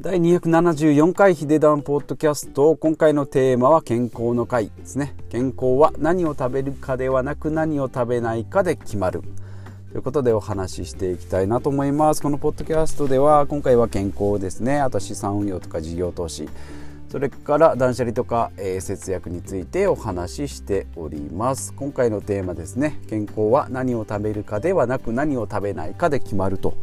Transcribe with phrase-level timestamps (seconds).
[0.00, 2.76] 第274回ヒデダンポッドキャスト。
[2.76, 5.16] 今回のテーマは健康の回ですね。
[5.28, 9.22] 健康は何を食べるかではなく何を食べないかで決まる。
[9.90, 12.22] ということでお話ししていきたいなと思います。
[12.22, 14.78] このポッドキャストでは今回は健康ですね。
[14.78, 16.48] あと資産運用とか事業投資。
[17.08, 21.72] それから断捨離とか、えー、節約についてお話ししております。
[21.74, 23.00] 今回のテーマですね。
[23.08, 26.76] 健康は何を食べるかではなく何を食べないかで決まると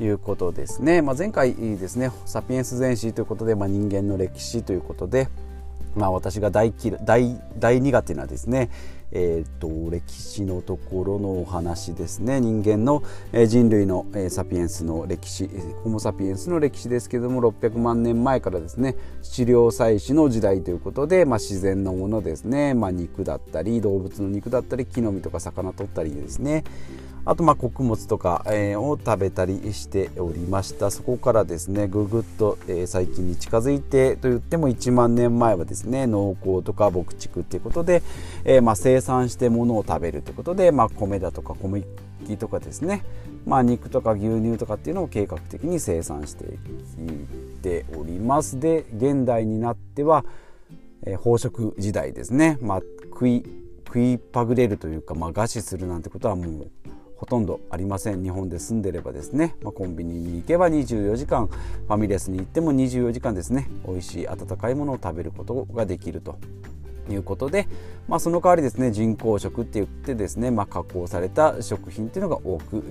[0.00, 5.28] いうことですね、まあ、前回ですねサピエンス全史ということで、まあ、人間の歴史ということで
[5.94, 6.72] まあ、私が大
[7.04, 8.70] 大大苦手なですね、
[9.12, 12.40] えーと、歴史のところのお話ですね。
[12.40, 15.50] 人間の、えー、人類の、えー、サピエンスの歴史
[15.84, 18.96] ホモ・サピエンスの歴史ですけども600万年前からですね
[19.36, 26.64] 狩猟採取の時代ということで、まあ、自然のものですね、まあ、肉だったり動物の肉だったり木の実とか魚取ったりですね。
[27.24, 30.90] あとまあ穀物とか、を食べたりしておりました。
[30.90, 38.02] そこからですねぐぐっと、最近に近づいてと言っても1万年前はですね農耕とか牧畜っていうことで、
[38.44, 41.86] えー、まあ生産して物を食べるということで、まあ、米だとか小麦
[42.38, 43.04] とかですね、
[43.46, 46.58] まあ、肉とか牛乳とかっていうのを計画的に生産していっ
[47.62, 48.58] ております。
[48.58, 50.24] で現代になっては、
[51.04, 52.80] 飽食時代ですね、まあ、
[53.10, 53.44] 食い
[53.92, 56.70] 食いパグれるというか、まあ、餓死するなんてことはもう
[57.22, 58.22] ほとんどありません。
[58.24, 61.46] 日本で住んでればですね、まあ、コンビニに行けば24時間。
[61.46, 63.70] ファミレスに行っても24時間ですね。
[63.86, 66.36] 美味しい温かいものを食べることができると。
[67.12, 67.68] いうことで、
[68.08, 72.82] まあ、その代わりですね人工食って言ってですね、まあ、加工された食品っていうのが多く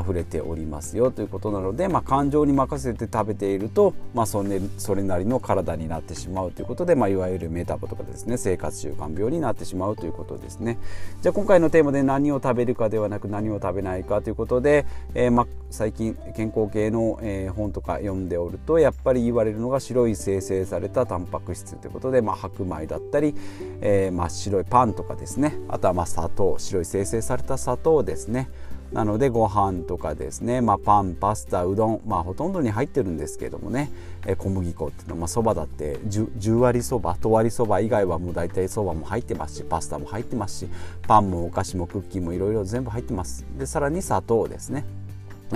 [0.00, 10.78] 溢れておりますよということなので、まあ、感情に任せて食べていると、まあ、それそれなりの体になってしまうということで、まあ、いわゆるメタボとかですね生活習慣病になってしまうということですね。
[11.20, 23.34] じゃあ今回のテーマで何を食べるかではなく何を食べないかということで、えーまあ、最近健康系の、えー、本とか読んでおるとやっぱり言われるのが白い生成されたタンパク質ということで、まあ、白米だったり、
[23.80, 25.58] えー、真っ白いパンとかですね。
[25.68, 26.56] あとはまあ砂糖。
[26.58, 28.48] 白い生成された砂糖ですね。
[28.92, 33.90] なのでご飯とかですね、まあ、パンパスタうどん、まあ、ほとんどに入ってるんですけどもね、
[34.26, 40.68] え小麦粉っていうのは、まあ、そばだって 10, 10割そば1割そば以外はもう大体そばも入ってますしパスタも入ってますし
[41.08, 43.46] パンもお菓子もクッキーもいろいろ全部入ってます。
[43.58, 44.84] でさらに砂糖ですね。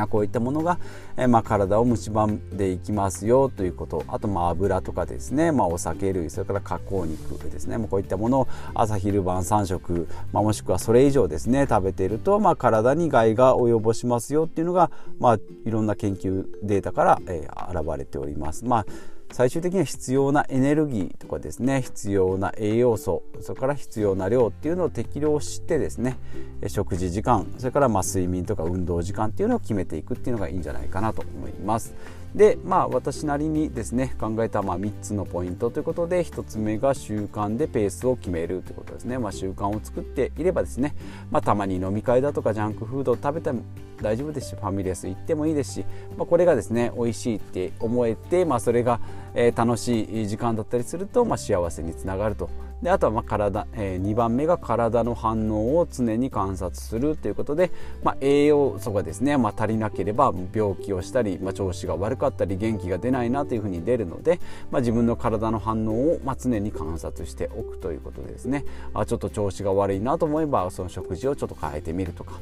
[0.07, 0.79] こういったものが、
[1.17, 4.05] えまあ、体を蝕んでいきますよということ。
[4.09, 11.67] あとまあ油とかですね、まあ、お酒類それから加工肉ですね、まあ、こういったものを朝昼晩3食、まあ、もしくはそれ以上ですね。
[11.69, 18.65] 食べていると、まあ、体に害が及ぼしますよっていうのが、まあ、いろんな研究データから、えー、現れております。
[18.65, 18.87] まあ
[19.37, 26.17] 最終的には必要なエネルギーとかですね必要な栄養素それから必要な量っていうのを適量してですね
[26.69, 31.95] 食事時間それからま睡眠とか運動時間っていうのを決めていくっていうのがいいんじゃないかなと思います。
[32.35, 40.95] でまあ私なりにですね考えたまあ3つのポイントということで1つ目が習慣でペースを決めるということですね、まあ、習慣を作っていればですね、
[41.31, 43.63] まあ、たまに飲み会だとかジャンクフードを食べても
[44.03, 45.85] 大丈夫ですしファミレス行ってもいいですし、
[46.17, 49.01] まあ、これがですね美味しいって思えて、まあ、それが、
[49.35, 52.49] えー、楽しい時間だったりすると、まあ、幸せにつながると。
[52.83, 57.71] であとはま体、えー、2番目が体の反応を常に観察するということで、
[58.03, 64.41] まあ、栄養素がですね、まあ、足りなければ病気をしたり、まあ、調子が悪かったり元気が出ないなというふうに出るので、
[64.71, 68.65] ま、自分の体の反応をま常に観察しておくということですね。
[68.93, 72.41] あちょっと調子が悪いなと思えばその食事をちょっと変えてみるとか。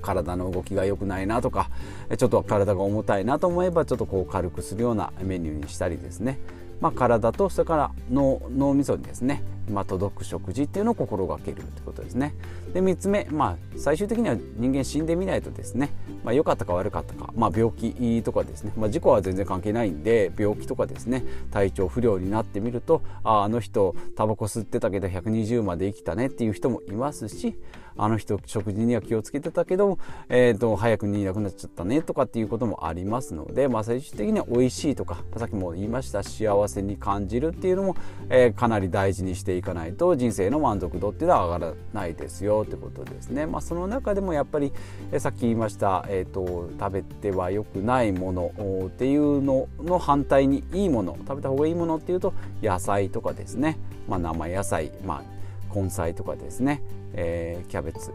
[0.00, 1.70] 体の動きが良くないなとか
[2.16, 6.38] ちょっと体が重たいなと思えばちょっとこう軽くするようなメニューにしたりですね。
[6.80, 12.34] まあ、体とそれから脳脳みそにですね、まあ、届く食事っていうのを心がけるということですね。
[12.72, 15.90] で3つ目、まあ、最終的には人間死んでみないとですね、
[16.24, 27.58] まあ、良かったか悪かったか、まあ、病気とかですね、まあ、事故は全然関係ないんで病気とかですね体調不良になってみるとああの人タバコ吸ってたけど120まで生きたねっていう人もいますし
[27.96, 29.98] あの人食事には気をつけてたけど、
[30.28, 37.96] えーと、早くにいなくなっちゃったねとかっていうこともありますので、まあ、最終的には美味しいとかさっきも言いました幸せに感じるっていうのも、
[38.30, 43.46] えー、かなり大事にしていかないと人生の満足度っていうのは上がらないですよってことですね。
[43.46, 44.72] まあ、その中でもやっぱり、
[45.12, 48.52] え、さっき言いました、えーと、食べては良くないもの
[48.86, 52.32] っていうのの反対にいいもの食べた方がいいものっていうと
[52.62, 53.78] 野菜とかですね、
[54.08, 55.41] まあ、生野菜、まあ
[55.74, 56.82] 根菜とかですね、
[57.14, 58.12] えー、キャベツ、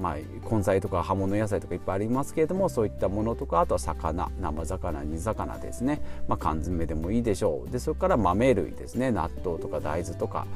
[0.00, 0.16] まあ、
[0.50, 7.70] 根菜とか葉物野菜とかいっぱいありますけれどもそういったものとかあとは魚生魚煮魚ですね、まあ、缶詰でもいいでしょう。
[7.70, 9.10] でそれから豆類ですね。
[9.10, 10.46] 納豆とか大豆とか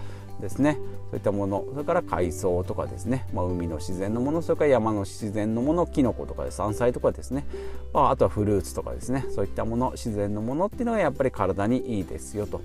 [0.41, 0.79] ですね。
[1.11, 1.65] そういったもの。
[1.73, 4.43] それから海藻とかですね、まあ、海の自然のもの。
[4.43, 5.87] それから山の自然のもの。
[5.87, 7.47] キノコとかで山菜とかですね、
[7.93, 9.25] まあ、あとはフルーツとかですね。
[9.35, 9.93] そういったもの。
[9.93, 12.61] 自然のものっていうのがやっぱり体にいいですよと。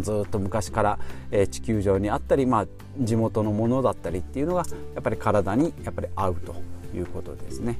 [0.00, 0.98] ずっと昔から、
[1.30, 2.66] え、地球上にあったり、まあ、
[2.98, 4.64] 地元のものだったりっていうのが
[4.94, 6.54] やっぱり体にやっぱり合うと
[6.94, 7.78] いうことですね。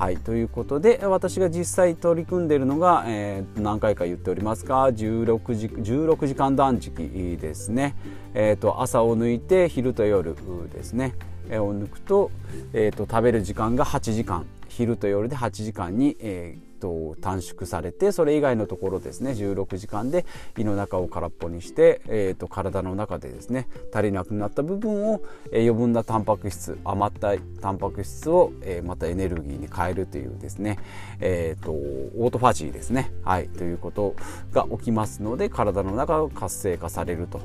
[0.00, 7.94] はいということで私が実際取り組んでいるのが、えー、何回か言っておりますが16時 ,16 時間断食ですね、
[8.32, 10.34] えーと、朝を抜いて昼と夜
[10.72, 11.14] ですね、
[11.50, 12.30] を抜くと,、
[12.72, 14.46] えーと食べる時間が8時間。
[14.70, 20.26] 昼と夜で8時間に、えーと短縮されてそれ以外のところですね16時間で
[20.58, 25.22] 胃の中を空っぽにして、えーと、体の中でですね足りなくなった部分を、
[25.52, 30.78] えー、余分なタンパク質余ったタンパク質を、えー、またエネルギーに変えるというですね、
[31.20, 34.16] えーと、オートファジーですね、はい、ということ
[34.52, 37.40] が起きますので体の中が活性化されると。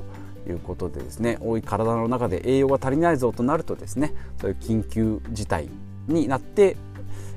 [0.46, 5.68] いうことでですね多い体の中で栄養が足りないぞとなるとですねそういう緊急事態
[6.06, 6.76] になって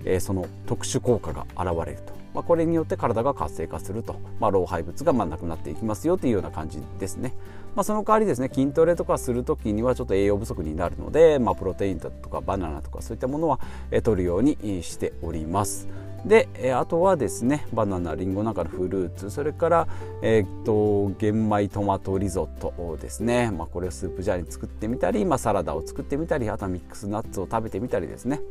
[0.05, 7.33] えその特殊効果が現れると、まあ、これによって体が活性化すると、まあ、老廃物がまなくなっていきますよというような感じですね、
[7.75, 13.59] まあ、その代わりですね筋トレとかする時にはちょっと栄養不足になるので、ま、プロテインだとかバナナとかそういったものは、
[13.91, 15.87] え取るようにしております。
[16.25, 19.87] で、えあとはですねバナナリンゴなんかのフルーツそれから、
[20.21, 28.41] えー、っと玄米トマトリゾットをですね、まあ、これをスープジャーに作ってみたり、まあ、サラダを作ってみたりあとはミックスナッツを食べてみたりですね。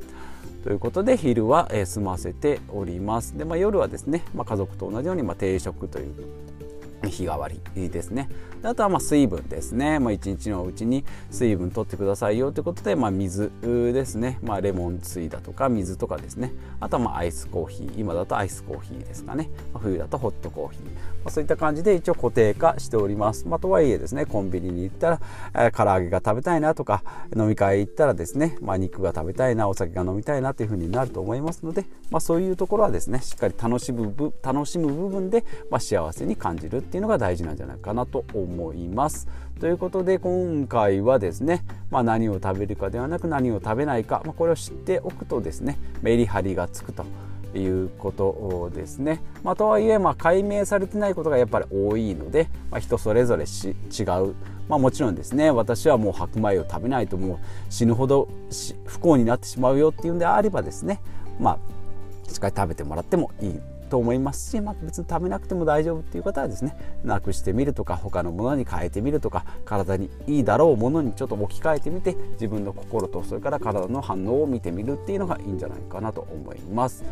[0.65, 3.38] ということで昼は、え済ませております。
[3.38, 6.14] で、まあ、夜はですね、まあ、家族と同じように、まあ、定食という
[7.09, 8.29] 日替わりですね。
[8.63, 16.53] あとはま水分ですね、まあ、1日のうちに水分取ってくださいよということで、まあ、水ですね、まあ、レモン水だとか水とかですね。
[16.81, 18.01] あとはまアイスコーヒー。
[18.01, 20.91] 今だとアイスコーヒーですかね、ま、冬だとホットコーヒー、ま
[21.27, 25.21] あ、そういった感じで一応固定化しております、ま、とはいえですねコンビニに行ったら、
[25.55, 27.03] えー、唐揚げが食べたいなとか
[27.37, 39.29] 飲み会行ったらですね、ま、肉が食べたいなお酒が飲みたいなというふうになると思いますので、ま、そういうところはですねしっかり楽しむ楽しむ部分で、ま、幸せに感じるっていういうのが大事なんじゃないかなと思います。
[39.61, 47.05] ということで今回はですね、まあ、何を食べるかではなく何を食べないか、まあ、これを知っておくとですねメリハリがつくと。
[47.55, 49.23] いうことですね。
[49.43, 54.35] まあ、とはいえ、まあ、解明されてないことがやっぱり多いので、まあ、人それぞれ違う、
[54.69, 57.39] まあ、もちろんですね私はもう白米を食べないともう
[57.73, 58.29] 死ぬほど
[58.85, 61.00] 不幸になってしまうよっていうんであればですね、
[61.41, 61.59] ま
[62.27, 77.05] あ、しっかり食べてもらってもいいと思いますし、まあ、別に食べなくても大丈夫っていう方はですねなくしてみるとか他のものに変えてみるとか体にいいだろうものにちょっと置き換えてみて自分の心とそれから体の反応を見てみるっていうのがいいんじゃないかなと思います。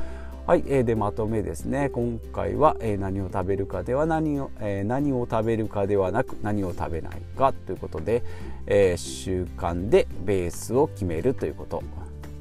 [0.47, 8.23] はい、えー、でまとめですね今回は、えー、何を食べるかでは何を、えー、何を食べるかではなく何を食べないかということで、
[8.69, 11.83] えー、習慣でベースを決めるということ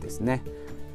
[0.01, 0.43] ですね。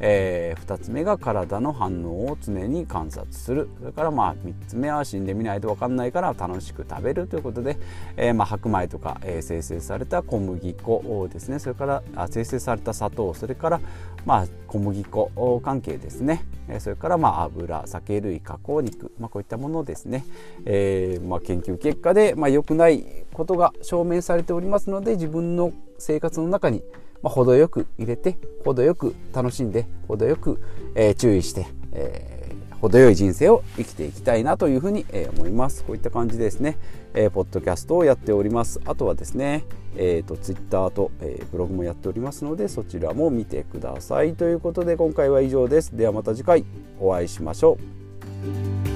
[0.01, 3.69] えー、2つ目が体の反応を常に観察する。
[3.79, 7.79] それからまあ3つ目は死んでみないと分かんないから楽しく食べるということで、
[8.17, 11.59] えー、まあ白米とか、えー、生成された小麦粉ですね。
[11.59, 13.33] それからあ生成された砂糖。
[13.35, 13.81] それから
[14.25, 16.45] まあ小麦粉関係ですね。
[16.79, 20.25] それからまあ油酒類加工肉、まあ、こういったものですね、
[20.65, 26.83] えーまあ、研究結果でまあ良くないことが証明されておりますので自分の生活の中に
[27.23, 30.61] まあ、程よく入れて程よく楽しんで程よく、
[30.95, 35.85] えー、注意して、えー、程よい人生を生きていきたいなというふうに、え、思います。
[35.85, 36.79] こういった感じですね、
[37.15, 38.81] えー、ポッドキャストをやっております。
[38.85, 39.65] あとはですね
[39.97, 44.35] えーと、ツイッターと、えー、ブログもやっておりますのでそちらも見てください。
[44.35, 45.97] ということで今回は以上です。
[45.97, 46.65] ではまた次回
[47.01, 47.77] お会いしましょ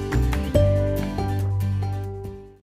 [0.01, 0.04] う。